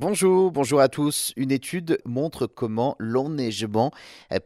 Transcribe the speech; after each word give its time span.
Bonjour, 0.00 0.52
bonjour 0.52 0.78
à 0.78 0.88
tous. 0.88 1.32
Une 1.36 1.50
étude 1.50 1.98
montre 2.04 2.46
comment 2.46 2.94
l'enneigement 3.00 3.90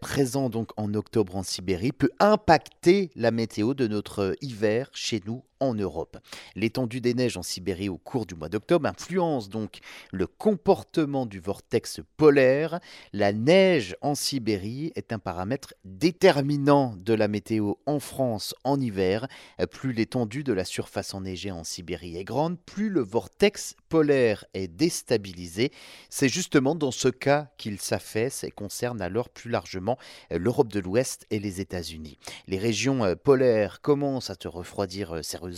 présent 0.01 0.49
donc 0.49 0.71
en 0.79 0.95
octobre 0.95 1.37
en 1.37 1.43
Sibérie 1.43 1.93
peut 1.93 2.09
impacter 2.21 3.11
la 3.17 3.31
météo 3.31 3.75
de 3.75 3.87
notre 3.87 4.35
hiver 4.41 4.89
chez 4.95 5.21
nous 5.27 5.45
en 5.63 5.75
Europe. 5.75 6.19
L'étendue 6.57 7.01
des 7.01 7.15
neiges 7.15 7.37
en 7.37 7.43
Sibérie 7.43 7.89
au 7.89 7.97
cours 7.97 8.27
du 8.27 8.35
mois 8.35 8.49
d'octobre 8.49 8.89
influence 8.89 9.49
donc 9.49 9.79
le 10.11 10.27
comportement 10.27 11.25
du 11.25 11.39
vortex 11.39 12.01
polaire. 12.17 12.81
La 13.13 13.33
neige 13.33 13.97
en 14.01 14.17
Sibérie 14.17 14.93
est 14.97 15.13
un 15.13 15.21
paramètre 15.21 15.75
déterminant 15.85 16.95
de 16.97 17.15
la 17.15 17.29
météo 17.29 17.75
en 17.87 18.01
France 18.01 18.55
en 18.65 18.81
hiver. 18.81 19.29
Plus 19.71 19.93
l'étendue 19.93 20.43
de 20.43 20.53
la 20.53 20.65
surface 20.65 21.15
enneigée 21.15 21.53
en 21.53 21.63
Sibérie 21.63 22.17
est 22.17 22.25
grande, 22.25 22.59
plus 22.59 22.89
le 22.89 23.01
vortex 23.01 23.77
polaire 23.89 24.45
est 24.55 24.69
déstabilisé. 24.69 25.71
C'est 26.09 26.29
justement 26.29 26.75
dans 26.75 26.91
ce 26.91 27.09
cas 27.09 27.51
qu'il 27.57 27.79
s'affaisse 27.79 28.43
et 28.43 28.51
concerne 28.51 29.01
alors 29.01 29.29
plus 29.29 29.51
largement 29.51 29.97
l'Europe 30.31 30.73
de 30.73 30.81
l'Ouest 30.81 31.27
et 31.31 31.39
les 31.39 31.61
États-Unis. 31.61 32.19
Les 32.49 32.59
régions 32.59 33.15
polaires 33.23 33.81
commencent 33.81 34.31
à 34.31 34.35
se 34.35 34.49
refroidir 34.49 35.25
sérieusement 35.25 35.52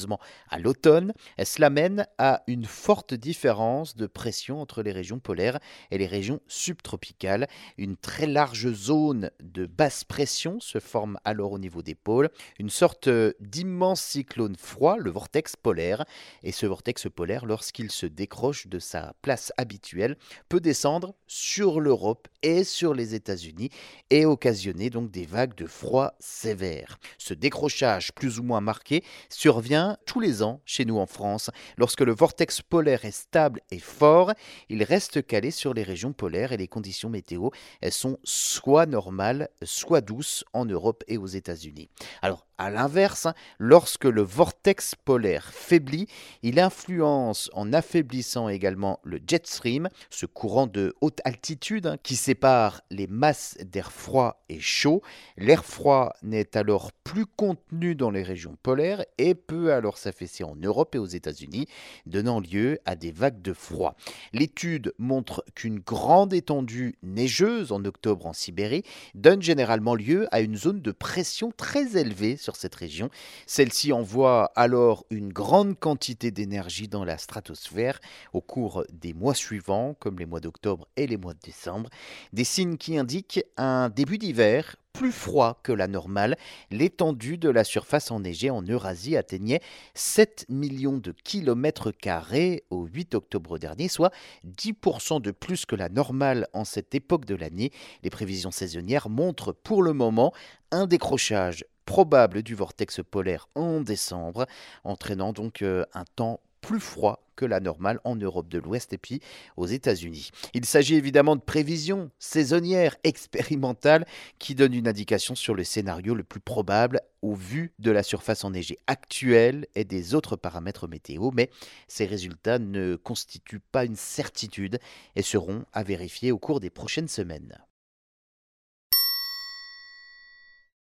à 0.49 0.59
l'automne. 0.59 1.13
Cela 1.43 1.71
mène 1.71 2.07
à 2.19 2.43
une 2.47 2.65
forte 2.65 3.15
différence 3.15 3.97
de 3.97 4.07
pression 4.07 4.61
entre 4.61 4.83
les 4.83 4.93
régions 4.93 5.19
polaires 5.19 5.59
et 5.91 5.99
les 5.99 6.07
régions 6.07 6.41
subtropicales. 6.47 7.47
Une 7.79 7.97
très 7.97 8.27
large 8.27 8.73
zone 8.73 9.31
de 9.41 9.67
basse 9.67 10.05
pression 10.05 10.61
se 10.61 10.79
forme 10.79 11.19
alors 11.25 11.53
au 11.53 11.59
niveau 11.59 11.83
des 11.83 11.95
pôles, 11.95 12.31
une 12.59 12.71
sorte 12.71 13.09
d'immense 13.41 14.01
cyclone 14.01 14.57
froid, 14.57 14.97
le 14.99 15.11
vortex 15.11 15.57
polaire. 15.57 16.05
Et 16.43 16.53
ce 16.53 16.67
vortex 16.67 17.07
polaire, 17.15 17.47
lorsqu'il 17.47 17.91
se 17.91 18.07
décroche 18.07 18.67
de 18.67 18.79
sa 18.79 19.15
place 19.23 19.53
habituelle, 19.57 20.17
peut 20.49 20.61
descendre 20.61 21.15
sur 21.27 21.81
l'Europe 21.81 22.29
et 22.43 22.65
sur 22.65 22.95
les 22.95 23.15
États-Unis 23.15 23.71
et 24.11 24.27
occasionner 24.27 24.91
donc 24.91 25.11
des 25.11 25.27
vagues 25.27 25.55
de 25.55 25.67
froid 25.67 26.15
sévères. 26.19 26.99
Ce 27.19 27.35
décrochage 27.35 28.13
plus 28.13 28.39
ou 28.39 28.43
moins 28.43 28.61
marqué 28.61 29.03
survient 29.29 29.84
tous 30.07 30.21
les 30.21 30.43
ans 30.43 30.61
chez 30.65 30.85
nous 30.85 30.99
en 30.99 31.07
France. 31.07 31.51
Lorsque 31.77 32.01
le 32.01 32.13
vortex 32.13 32.63
polaire 32.63 33.05
est 33.05 33.11
stable 33.11 33.61
et 33.71 33.79
fort, 33.79 34.33
il 34.69 34.83
reste 34.83 35.27
calé 35.27 35.51
sur 35.51 35.75
les 35.75 35.83
régions 35.83 36.13
polaires 36.13 36.53
et 36.53 36.57
les 36.57 36.69
conditions 36.69 37.11
météo 37.11 37.51
elles 37.81 37.93
sont 37.93 38.19
soit 38.25 38.87
normales, 38.87 39.49
soit 39.63 40.01
douces 40.01 40.45
en 40.53 40.65
Europe 40.65 41.05
et 41.09 41.19
aux 41.19 41.27
États-Unis. 41.27 41.89
Alors, 42.23 42.47
à 42.57 42.71
l'inverse, 42.71 43.27
lorsque 43.59 44.05
le 44.05 44.23
vortex 44.23 44.95
polaire 44.95 45.51
faiblit, 45.53 46.07
il 46.43 46.61
influence 46.61 47.51
en 47.53 47.73
affaiblissant 47.73 48.49
également 48.49 49.01
le 49.03 49.19
jet 49.27 49.45
stream, 49.47 49.89
ce 50.09 50.25
courant 50.27 50.69
de 50.69 50.95
haute 51.01 51.21
altitude 51.25 51.87
hein, 51.87 51.97
qui 52.03 52.15
sépare 52.15 52.83
les 52.91 53.09
masses 53.09 53.57
d'air 53.61 53.91
froid 53.91 54.45
et 54.49 54.61
chaud. 54.61 55.03
L'air 55.37 55.65
froid 55.65 56.13
n'est 56.23 56.57
alors 56.57 56.93
plus 57.05 57.27
contenu 57.27 57.95
dans 57.95 58.11
les 58.11 58.23
régions 58.23 58.57
polaires 58.63 59.05
et 59.19 59.35
peut 59.35 59.73
alors 59.73 59.99
s'affaisser 59.99 60.43
en 60.43 60.57
Europe 60.57 60.95
et 60.95 60.99
aux 60.99 61.07
États-Unis, 61.07 61.67
donnant 62.07 62.41
lieu 62.41 62.79
à 62.87 62.97
des 62.97 63.13
vagues 63.13 63.43
de 63.43 63.53
froid. 63.53 63.95
L'étude 64.33 64.95
montre 64.99 65.45
qu'une 65.55 65.79
grande 65.79 66.33
étendue 66.33 66.97
neigeuse 67.03 67.73
en 67.73 67.85
octobre 67.85 68.27
en 68.27 68.33
Sibérie 68.33 68.83
donne 69.15 69.43
généralement 69.43 69.95
lieu 69.95 70.27
à 70.33 70.41
une 70.41 70.57
zone 70.57 70.81
de 70.81 70.93
pression 70.93 71.53
très 71.55 71.97
élevée 71.99 72.37
sur 72.37 72.57
cette 72.57 72.75
région. 72.75 73.11
Celle-ci 73.47 73.93
envoie 73.93 74.51
alors 74.57 75.05
une 75.11 75.33
grande 75.33 75.79
quantité 75.79 76.31
d'énergie 76.31 76.89
dans 76.89 77.05
la 77.05 77.19
stratosphère 77.19 78.01
au 78.33 78.41
cours 78.41 78.85
des 78.93 79.13
mois 79.13 79.35
suivants, 79.35 79.95
comme 80.01 80.19
les 80.19 80.27
mois 80.27 80.41
d'octobre 80.41 80.89
et 80.97 81.07
les 81.07 81.19
mois 81.19 81.35
de 81.35 81.41
décembre. 81.41 81.91
Des 82.33 82.45
signes 82.45 82.79
qui 82.79 82.97
indiquent 82.97 83.45
un 83.57 83.91
début 83.91 84.19
d'hiver 84.19 84.77
plus 84.95 85.13
froid 85.13 85.61
que 85.63 85.73
la 85.73 85.89
normale. 85.89 86.39
L'étendue 86.71 87.37
de 87.37 87.51
la 87.51 87.65
surface 87.65 88.11
enneigée 88.11 88.49
en 88.49 88.63
Eurasie 88.63 89.19
atteignait 89.19 89.61
7 89.93 90.47
millions 90.49 90.97
de 90.97 91.13
kilomètres 91.25 91.91
carrés 91.91 92.65
au 92.71 92.87
8 92.87 93.15
octobre 93.15 93.59
dernier, 93.59 93.89
soit 93.89 94.13
10% 94.47 95.21
de 95.21 95.33
plus 95.33 95.67
que 95.67 95.77
la 95.77 95.91
normale 95.91 96.47
en 96.55 96.65
cette 96.65 96.95
époque 96.95 97.27
de 97.27 97.35
l'année. 97.35 97.73
Les 98.03 98.11
prévisions 98.11 98.53
saisonnières 98.53 99.11
montrent 99.11 99.53
pour 99.53 99.83
le 99.83 99.93
moment 99.93 100.33
un 100.71 100.87
décrochage 100.87 101.65
probable 101.85 102.43
du 102.43 102.55
vortex 102.55 103.01
polaire 103.11 103.49
en 103.55 103.81
décembre, 103.81 104.47
entraînant 104.85 105.33
donc 105.33 105.61
euh, 105.61 105.85
un 105.93 106.05
temps 106.17 106.41
plus 106.65 106.81
froid 106.81 107.21
que 107.37 107.45
la 107.45 107.61
normale 107.61 108.01
en 108.05 108.17
Europe 108.17 108.49
de 108.49 108.59
l'Ouest 108.59 108.95
et 108.95 108.99
puis 108.99 109.21
aux 109.59 109.67
États-Unis. 109.67 110.31
Il 110.55 110.65
s'agit 110.65 110.95
évidemment 110.95 111.37
de 111.37 111.43
prévisions 111.43 112.11
saisonnières 112.19 112.97
expérimentales 113.05 114.07
qui 114.39 114.55
donnent 114.55 114.73
une 114.73 114.89
indication 114.89 115.35
sur 115.35 115.55
le 115.55 115.63
scénario 115.63 116.15
le 116.15 116.25
plus 116.25 116.41
probable 116.41 117.03
au 117.21 117.35
vu 117.35 117.75
de 117.81 117.91
la 117.91 118.03
surface 118.03 118.45
enneigée 118.45 118.79
actuelle 118.87 119.67
et 119.75 119.85
des 119.85 120.15
autres 120.15 120.37
paramètres 120.37 120.89
météo, 120.89 121.31
mais 121.35 121.51
ces 121.87 122.07
résultats 122.07 122.59
ne 122.59 122.97
constituent 122.97 123.61
pas 123.61 123.85
une 123.85 123.97
certitude 123.97 124.79
et 125.15 125.23
seront 125.23 125.65
à 125.75 125.83
vérifier 125.83 126.33
au 126.33 126.39
cours 126.39 126.61
des 126.61 126.71
prochaines 126.71 127.09
semaines. 127.09 127.59